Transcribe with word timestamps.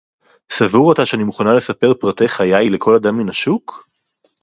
סבור 0.51 0.91
אתה 0.93 1.05
שאני 1.05 1.23
מוכנה 1.23 1.53
לספר 1.55 1.93
פרטי 1.93 2.27
חיי 2.27 2.69
לכל 2.69 2.95
אדם 2.95 3.17
מן 3.17 3.29
השוק?! 3.29 3.87